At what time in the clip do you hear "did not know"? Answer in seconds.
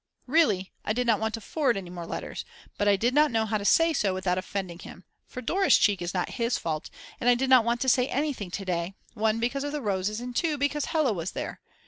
2.95-3.45